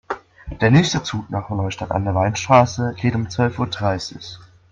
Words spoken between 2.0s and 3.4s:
der Weinstraße geht um